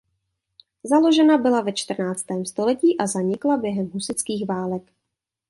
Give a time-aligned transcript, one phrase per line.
[0.83, 4.93] Založena byla ve čtrnáctém století a zanikla během husitských válek.